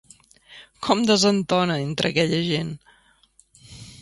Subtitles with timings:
[0.87, 2.73] Com desentona, entre aquella gent!